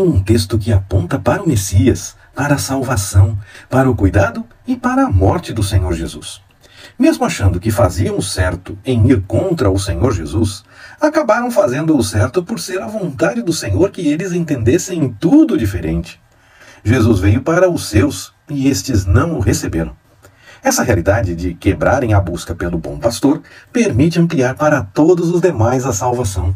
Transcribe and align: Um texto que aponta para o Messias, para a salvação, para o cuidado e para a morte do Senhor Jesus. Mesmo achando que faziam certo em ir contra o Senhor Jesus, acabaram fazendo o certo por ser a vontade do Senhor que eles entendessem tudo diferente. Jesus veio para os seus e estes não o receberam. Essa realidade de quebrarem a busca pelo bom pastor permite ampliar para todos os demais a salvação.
Um 0.00 0.22
texto 0.22 0.56
que 0.56 0.72
aponta 0.72 1.18
para 1.18 1.42
o 1.42 1.48
Messias, 1.48 2.14
para 2.32 2.54
a 2.54 2.58
salvação, 2.58 3.36
para 3.68 3.90
o 3.90 3.96
cuidado 3.96 4.44
e 4.64 4.76
para 4.76 5.02
a 5.02 5.10
morte 5.10 5.52
do 5.52 5.60
Senhor 5.60 5.92
Jesus. 5.92 6.40
Mesmo 6.96 7.24
achando 7.24 7.58
que 7.58 7.72
faziam 7.72 8.20
certo 8.20 8.78
em 8.84 9.10
ir 9.10 9.24
contra 9.26 9.68
o 9.68 9.76
Senhor 9.76 10.14
Jesus, 10.14 10.62
acabaram 11.00 11.50
fazendo 11.50 11.96
o 11.96 12.04
certo 12.04 12.44
por 12.44 12.60
ser 12.60 12.80
a 12.80 12.86
vontade 12.86 13.42
do 13.42 13.52
Senhor 13.52 13.90
que 13.90 14.06
eles 14.06 14.32
entendessem 14.32 15.12
tudo 15.18 15.58
diferente. 15.58 16.20
Jesus 16.84 17.18
veio 17.18 17.42
para 17.42 17.68
os 17.68 17.88
seus 17.88 18.32
e 18.48 18.68
estes 18.68 19.04
não 19.04 19.34
o 19.34 19.40
receberam. 19.40 19.96
Essa 20.62 20.84
realidade 20.84 21.34
de 21.34 21.54
quebrarem 21.54 22.14
a 22.14 22.20
busca 22.20 22.54
pelo 22.54 22.78
bom 22.78 23.00
pastor 23.00 23.42
permite 23.72 24.20
ampliar 24.20 24.54
para 24.54 24.80
todos 24.80 25.28
os 25.30 25.40
demais 25.40 25.84
a 25.84 25.92
salvação. 25.92 26.54